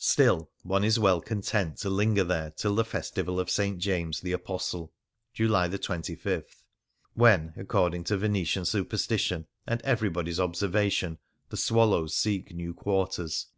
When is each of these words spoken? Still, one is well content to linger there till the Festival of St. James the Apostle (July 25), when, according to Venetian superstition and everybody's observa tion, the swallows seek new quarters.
Still, 0.00 0.48
one 0.62 0.82
is 0.82 0.98
well 0.98 1.20
content 1.20 1.76
to 1.80 1.90
linger 1.90 2.24
there 2.24 2.50
till 2.52 2.74
the 2.74 2.86
Festival 2.86 3.38
of 3.38 3.50
St. 3.50 3.76
James 3.78 4.22
the 4.22 4.32
Apostle 4.32 4.94
(July 5.34 5.68
25), 5.68 6.46
when, 7.12 7.52
according 7.54 8.04
to 8.04 8.16
Venetian 8.16 8.64
superstition 8.64 9.46
and 9.66 9.82
everybody's 9.82 10.38
observa 10.38 10.90
tion, 10.90 11.18
the 11.50 11.58
swallows 11.58 12.16
seek 12.16 12.54
new 12.54 12.72
quarters. 12.72 13.48